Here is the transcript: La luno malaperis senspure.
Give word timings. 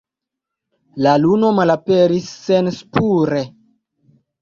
La 1.09 1.13
luno 1.27 1.53
malaperis 1.59 2.33
senspure. 2.49 3.47